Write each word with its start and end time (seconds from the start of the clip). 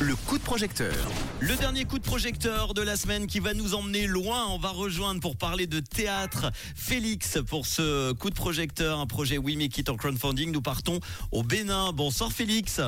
Le 0.00 0.14
coup 0.14 0.38
de 0.38 0.42
projecteur. 0.42 0.94
Le 1.40 1.54
dernier 1.56 1.84
coup 1.84 1.98
de 1.98 2.04
projecteur 2.04 2.74
de 2.74 2.82
la 2.82 2.96
semaine 2.96 3.26
qui 3.26 3.40
va 3.40 3.54
nous 3.54 3.74
emmener 3.74 4.06
loin. 4.06 4.46
On 4.48 4.58
va 4.58 4.70
rejoindre 4.70 5.20
pour 5.20 5.36
parler 5.36 5.66
de 5.66 5.80
théâtre 5.80 6.50
Félix 6.54 7.38
pour 7.46 7.66
ce 7.66 8.12
coup 8.12 8.30
de 8.30 8.34
projecteur, 8.34 9.00
un 9.00 9.06
projet 9.06 9.38
We 9.38 9.56
Make 9.56 9.76
It 9.78 9.88
en 9.88 9.96
crowdfunding. 9.96 10.52
Nous 10.52 10.62
partons 10.62 11.00
au 11.32 11.42
Bénin. 11.42 11.92
Bonsoir 11.92 12.32
Félix. 12.32 12.80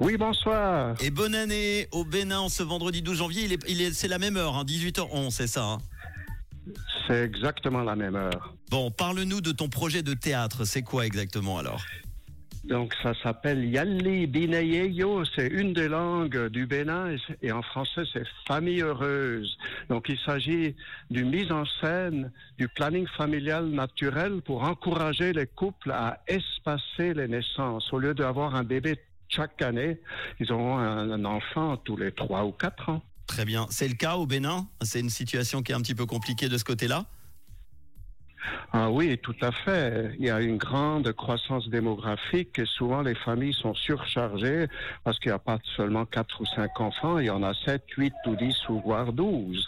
Oui, 0.00 0.16
bonsoir. 0.16 0.94
Et 1.00 1.10
bonne 1.10 1.34
année 1.34 1.88
au 1.90 2.04
Bénin 2.04 2.48
ce 2.48 2.62
vendredi 2.62 3.02
12 3.02 3.18
janvier. 3.18 3.58
Il 3.68 3.82
est, 3.82 3.92
c'est 3.92 4.08
la 4.08 4.18
même 4.18 4.36
heure, 4.36 4.56
hein, 4.56 4.64
18h11, 4.64 5.30
c'est 5.30 5.46
ça 5.46 5.64
hein? 5.64 5.78
C'est 7.06 7.22
exactement 7.22 7.82
la 7.82 7.96
même 7.96 8.16
heure. 8.16 8.54
Bon, 8.70 8.90
parle-nous 8.90 9.40
de 9.40 9.52
ton 9.52 9.68
projet 9.68 10.02
de 10.02 10.14
théâtre. 10.14 10.64
C'est 10.64 10.82
quoi 10.82 11.04
exactement 11.04 11.58
alors? 11.58 11.82
Donc, 12.66 12.94
ça 13.02 13.12
s'appelle 13.22 13.64
Yali 13.64 14.26
Binayeyo. 14.26 15.24
C'est 15.36 15.48
une 15.48 15.74
des 15.74 15.88
langues 15.88 16.48
du 16.48 16.66
Bénin 16.66 17.14
et, 17.42 17.52
en 17.52 17.60
français, 17.60 18.04
c'est 18.10 18.24
famille 18.48 18.80
heureuse. 18.80 19.58
Donc, 19.90 20.06
il 20.08 20.18
s'agit 20.18 20.74
d'une 21.10 21.28
mise 21.28 21.52
en 21.52 21.64
scène 21.80 22.32
du 22.56 22.68
planning 22.68 23.06
familial 23.18 23.66
naturel 23.68 24.40
pour 24.40 24.62
encourager 24.62 25.34
les 25.34 25.46
couples 25.46 25.90
à 25.90 26.22
espacer 26.26 27.12
les 27.12 27.28
naissances. 27.28 27.92
Au 27.92 27.98
lieu 27.98 28.14
d'avoir 28.14 28.54
un 28.54 28.64
bébé 28.64 28.98
chaque 29.28 29.60
année, 29.60 29.98
ils 30.40 30.50
auront 30.50 30.78
un 30.78 31.24
enfant 31.24 31.76
tous 31.76 31.96
les 31.96 32.12
trois 32.12 32.44
ou 32.44 32.52
quatre 32.52 32.88
ans. 32.88 33.02
Très 33.26 33.44
bien. 33.44 33.66
C'est 33.70 33.88
le 33.88 33.94
cas 33.94 34.16
au 34.16 34.26
Bénin? 34.26 34.66
C'est 34.80 35.00
une 35.00 35.10
situation 35.10 35.62
qui 35.62 35.72
est 35.72 35.74
un 35.74 35.80
petit 35.80 35.94
peu 35.94 36.06
compliquée 36.06 36.48
de 36.48 36.56
ce 36.56 36.64
côté-là? 36.64 37.04
Ah 38.76 38.90
oui, 38.90 39.16
tout 39.18 39.36
à 39.40 39.52
fait. 39.52 40.16
Il 40.18 40.26
y 40.26 40.30
a 40.30 40.40
une 40.40 40.56
grande 40.56 41.12
croissance 41.12 41.68
démographique 41.68 42.58
et 42.58 42.66
souvent 42.66 43.02
les 43.02 43.14
familles 43.14 43.54
sont 43.54 43.72
surchargées 43.72 44.66
parce 45.04 45.20
qu'il 45.20 45.30
n'y 45.30 45.36
a 45.36 45.38
pas 45.38 45.58
seulement 45.76 46.04
quatre 46.06 46.40
ou 46.40 46.44
cinq 46.44 46.80
enfants, 46.80 47.20
il 47.20 47.26
y 47.26 47.30
en 47.30 47.44
a 47.44 47.54
sept, 47.54 47.84
huit 47.96 48.12
ou 48.26 48.34
dix 48.34 48.56
ou 48.68 48.80
voire 48.80 49.12
douze. 49.12 49.64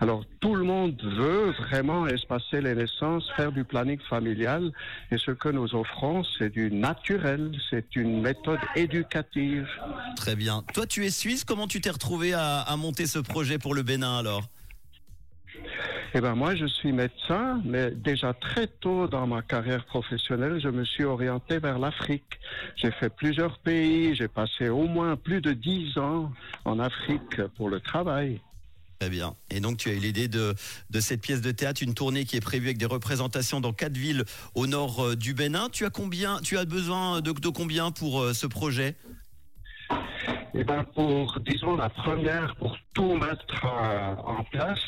Alors 0.00 0.24
tout 0.40 0.56
le 0.56 0.64
monde 0.64 1.00
veut 1.00 1.52
vraiment 1.52 2.08
espacer 2.08 2.60
les 2.60 2.74
naissances, 2.74 3.30
faire 3.36 3.52
du 3.52 3.62
planning 3.62 4.00
familial 4.00 4.72
et 5.12 5.18
ce 5.18 5.30
que 5.30 5.48
nous 5.48 5.72
offrons, 5.76 6.24
c'est 6.36 6.50
du 6.50 6.72
naturel, 6.72 7.52
c'est 7.70 7.94
une 7.94 8.20
méthode 8.20 8.58
éducative. 8.74 9.68
Très 10.16 10.34
bien. 10.34 10.64
Toi, 10.74 10.86
tu 10.86 11.06
es 11.06 11.10
suisse. 11.10 11.44
Comment 11.44 11.68
tu 11.68 11.80
t'es 11.80 11.90
retrouvé 11.90 12.34
à, 12.34 12.62
à 12.62 12.76
monter 12.76 13.06
ce 13.06 13.20
projet 13.20 13.58
pour 13.60 13.76
le 13.76 13.84
Bénin 13.84 14.18
alors? 14.18 14.42
Eh 16.12 16.20
ben 16.20 16.34
moi, 16.34 16.56
je 16.56 16.66
suis 16.66 16.92
médecin, 16.92 17.62
mais 17.64 17.92
déjà 17.92 18.34
très 18.34 18.66
tôt 18.66 19.06
dans 19.06 19.28
ma 19.28 19.42
carrière 19.42 19.84
professionnelle, 19.86 20.60
je 20.60 20.68
me 20.68 20.84
suis 20.84 21.04
orienté 21.04 21.58
vers 21.58 21.78
l'Afrique. 21.78 22.40
J'ai 22.74 22.90
fait 22.90 23.10
plusieurs 23.10 23.58
pays, 23.58 24.16
j'ai 24.16 24.26
passé 24.26 24.68
au 24.68 24.88
moins 24.88 25.14
plus 25.14 25.40
de 25.40 25.52
dix 25.52 25.96
ans 25.98 26.32
en 26.64 26.80
Afrique 26.80 27.40
pour 27.56 27.68
le 27.68 27.80
travail. 27.80 28.40
Très 28.98 29.08
bien. 29.08 29.36
Et 29.50 29.60
donc, 29.60 29.78
tu 29.78 29.88
as 29.88 29.92
eu 29.92 29.98
l'idée 29.98 30.26
de, 30.26 30.54
de 30.90 31.00
cette 31.00 31.22
pièce 31.22 31.40
de 31.40 31.52
théâtre, 31.52 31.82
une 31.82 31.94
tournée 31.94 32.24
qui 32.24 32.36
est 32.36 32.40
prévue 32.40 32.66
avec 32.66 32.78
des 32.78 32.86
représentations 32.86 33.60
dans 33.60 33.72
quatre 33.72 33.96
villes 33.96 34.24
au 34.54 34.66
nord 34.66 35.00
euh, 35.00 35.16
du 35.16 35.32
Bénin. 35.32 35.68
Tu 35.70 35.86
as 35.86 35.90
combien 35.90 36.38
Tu 36.40 36.58
as 36.58 36.64
besoin 36.64 37.20
de, 37.20 37.32
de 37.32 37.48
combien 37.48 37.92
pour 37.92 38.20
euh, 38.20 38.34
ce 38.34 38.46
projet? 38.46 38.96
Eh 40.52 40.64
ben 40.64 40.84
pour, 40.94 41.38
disons, 41.40 41.76
la 41.76 41.88
première, 41.88 42.56
pour 42.56 42.76
tout 42.92 43.14
mettre 43.14 43.64
euh, 43.64 44.14
en 44.16 44.42
place, 44.44 44.80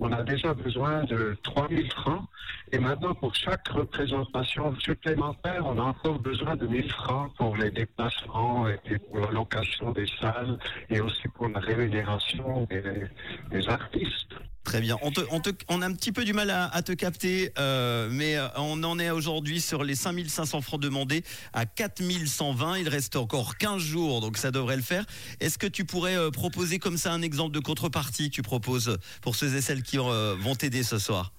on 0.00 0.12
a 0.12 0.22
déjà 0.22 0.54
besoin 0.54 1.04
de 1.04 1.36
3000 1.42 1.90
francs. 1.92 2.24
Et 2.72 2.78
maintenant, 2.78 3.14
pour 3.14 3.34
chaque 3.34 3.68
représentation 3.68 4.74
supplémentaire, 4.76 5.66
on 5.66 5.78
a 5.78 5.82
encore 5.82 6.18
besoin 6.18 6.56
de 6.56 6.66
1000 6.66 6.90
francs 6.92 7.32
pour 7.36 7.56
les 7.56 7.70
déplacements 7.70 8.68
et 8.68 8.98
pour 8.98 9.20
la 9.20 9.30
location 9.30 9.92
des 9.92 10.06
salles 10.20 10.58
et 10.90 11.00
aussi 11.00 11.28
pour 11.28 11.48
la 11.48 11.60
rémunération 11.60 12.66
des 13.50 13.68
artistes. 13.68 14.34
Très 14.68 14.82
bien. 14.82 14.98
On, 15.00 15.80
a 15.80 15.86
un 15.86 15.94
petit 15.94 16.12
peu 16.12 16.26
du 16.26 16.34
mal 16.34 16.50
à, 16.50 16.82
te 16.82 16.92
capter, 16.92 17.52
euh, 17.58 18.10
mais 18.12 18.36
euh, 18.36 18.48
on 18.56 18.84
en 18.84 18.98
est 18.98 19.08
aujourd'hui 19.08 19.62
sur 19.62 19.82
les 19.82 19.94
5500 19.94 20.60
francs 20.60 20.78
demandés 20.78 21.24
à 21.54 21.64
4120. 21.64 22.76
Il 22.76 22.88
reste 22.90 23.16
encore 23.16 23.56
15 23.56 23.80
jours, 23.80 24.20
donc 24.20 24.36
ça 24.36 24.50
devrait 24.50 24.76
le 24.76 24.82
faire. 24.82 25.06
Est-ce 25.40 25.56
que 25.56 25.66
tu 25.66 25.86
pourrais 25.86 26.18
euh, 26.18 26.30
proposer 26.30 26.78
comme 26.78 26.98
ça 26.98 27.14
un 27.14 27.22
exemple 27.22 27.54
de 27.54 27.60
contrepartie 27.60 28.28
tu 28.28 28.42
proposes 28.42 28.98
pour 29.22 29.36
ceux 29.36 29.56
et 29.56 29.62
celles 29.62 29.82
qui 29.82 29.96
vont 29.96 30.54
t'aider 30.54 30.82
ce 30.82 30.98
soir? 30.98 31.32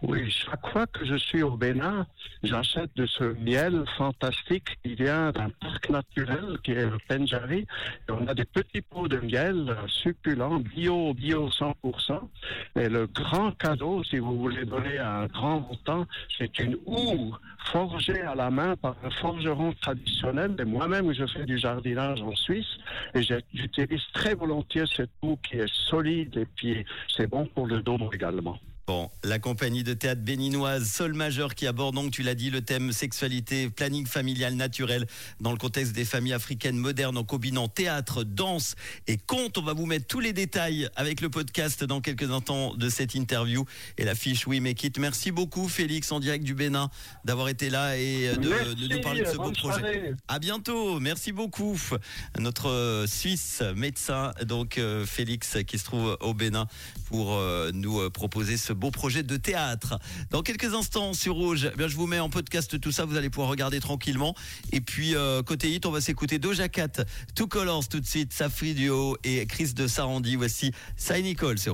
Oui, 0.00 0.30
chaque 0.30 0.64
fois 0.68 0.86
que 0.86 1.04
je 1.04 1.16
suis 1.16 1.42
au 1.42 1.56
Bénin, 1.56 2.06
j'achète 2.44 2.90
de 2.94 3.04
ce 3.04 3.24
miel 3.42 3.82
fantastique 3.96 4.78
qui 4.84 4.94
vient 4.94 5.32
d'un 5.32 5.50
parc 5.60 5.90
naturel 5.90 6.58
qui 6.62 6.70
est 6.70 6.86
le 6.86 6.98
Pendjari. 7.08 7.66
Et 8.08 8.12
on 8.12 8.24
a 8.28 8.34
des 8.34 8.44
petits 8.44 8.80
pots 8.80 9.08
de 9.08 9.18
miel 9.18 9.76
succulents, 9.88 10.60
bio, 10.60 11.12
bio 11.14 11.48
100%. 11.48 12.20
Et 12.76 12.88
le 12.88 13.08
grand 13.08 13.50
cadeau, 13.58 14.04
si 14.04 14.18
vous 14.18 14.38
voulez 14.38 14.64
donner 14.64 14.98
un 15.00 15.26
grand 15.26 15.62
montant, 15.62 16.06
c'est 16.38 16.56
une 16.60 16.76
houe 16.86 17.34
forgée 17.64 18.20
à 18.20 18.36
la 18.36 18.50
main 18.50 18.76
par 18.76 18.94
un 19.02 19.10
forgeron 19.10 19.72
traditionnel. 19.80 20.54
Et 20.60 20.64
moi-même, 20.64 21.12
je 21.12 21.26
fais 21.26 21.44
du 21.44 21.58
jardinage 21.58 22.22
en 22.22 22.36
Suisse 22.36 22.78
et 23.14 23.22
j'utilise 23.22 24.06
très 24.12 24.36
volontiers 24.36 24.84
cette 24.86 25.10
houe 25.22 25.38
qui 25.42 25.56
est 25.56 25.74
solide 25.74 26.36
et 26.36 26.46
puis 26.46 26.84
c'est 27.08 27.26
bon 27.26 27.46
pour 27.46 27.66
le 27.66 27.82
dos 27.82 27.98
également. 28.12 28.60
Bon, 28.88 29.10
la 29.22 29.38
compagnie 29.38 29.84
de 29.84 29.92
théâtre 29.92 30.22
béninoise 30.22 30.90
Sol 30.90 31.12
Majeur 31.12 31.54
qui 31.54 31.66
aborde 31.66 31.94
donc, 31.94 32.10
tu 32.10 32.22
l'as 32.22 32.34
dit, 32.34 32.48
le 32.48 32.62
thème 32.62 32.90
sexualité, 32.90 33.68
planning 33.68 34.06
familial 34.06 34.54
naturel 34.54 35.06
dans 35.40 35.52
le 35.52 35.58
contexte 35.58 35.92
des 35.92 36.06
familles 36.06 36.32
africaines 36.32 36.78
modernes 36.78 37.18
en 37.18 37.24
combinant 37.24 37.68
théâtre, 37.68 38.24
danse 38.24 38.76
et 39.06 39.18
conte. 39.18 39.58
On 39.58 39.62
va 39.62 39.74
vous 39.74 39.84
mettre 39.84 40.06
tous 40.06 40.20
les 40.20 40.32
détails 40.32 40.88
avec 40.96 41.20
le 41.20 41.28
podcast 41.28 41.84
dans 41.84 42.00
quelques 42.00 42.30
instants 42.30 42.74
de 42.76 42.88
cette 42.88 43.14
interview 43.14 43.66
et 43.98 44.06
la 44.06 44.14
fiche 44.14 44.46
We 44.46 44.58
Make 44.58 44.82
It. 44.82 44.98
Merci 44.98 45.32
beaucoup 45.32 45.68
Félix 45.68 46.10
en 46.10 46.18
direct 46.18 46.42
du 46.42 46.54
Bénin 46.54 46.88
d'avoir 47.26 47.50
été 47.50 47.68
là 47.68 47.98
et 47.98 48.34
de, 48.38 48.48
Merci, 48.48 48.74
de 48.74 48.94
nous 48.94 49.00
parler 49.02 49.20
de 49.20 49.26
ce 49.26 49.36
beau 49.36 49.52
projet. 49.52 49.80
soirée. 49.80 50.12
À 50.28 50.38
bientôt, 50.38 50.98
merci 50.98 51.32
beaucoup. 51.32 51.78
Notre 52.38 52.70
euh, 52.70 53.06
Suisse 53.06 53.62
médecin, 53.76 54.32
donc 54.46 54.78
euh, 54.78 55.04
Félix, 55.04 55.58
qui 55.66 55.78
se 55.78 55.84
trouve 55.84 56.16
au 56.22 56.32
Bénin 56.32 56.66
pour 57.08 57.34
euh, 57.34 57.70
nous 57.72 58.00
euh, 58.00 58.10
proposer 58.10 58.56
ce 58.56 58.72
beau 58.78 58.90
projet 58.90 59.22
de 59.22 59.36
théâtre. 59.36 59.98
Dans 60.30 60.42
quelques 60.42 60.72
instants 60.72 61.12
sur 61.12 61.34
Rouge, 61.34 61.70
eh 61.72 61.76
bien, 61.76 61.88
je 61.88 61.96
vous 61.96 62.06
mets 62.06 62.20
en 62.20 62.30
podcast 62.30 62.80
tout 62.80 62.92
ça, 62.92 63.04
vous 63.04 63.16
allez 63.16 63.28
pouvoir 63.28 63.50
regarder 63.50 63.80
tranquillement. 63.80 64.34
Et 64.72 64.80
puis 64.80 65.14
euh, 65.14 65.42
côté 65.42 65.70
hit, 65.70 65.84
on 65.84 65.90
va 65.90 66.00
s'écouter 66.00 66.38
Doja 66.38 66.68
Cat, 66.68 67.04
Two 67.34 67.46
Colors 67.46 67.88
tout 67.88 68.00
de 68.00 68.06
suite, 68.06 68.32
Safri 68.32 68.74
Duo 68.74 69.16
et 69.24 69.44
Chris 69.46 69.74
de 69.74 69.86
Sarandi. 69.86 70.36
Voici 70.36 70.72
Saint 70.96 71.20
Nicole 71.20 71.58
sur 71.58 71.66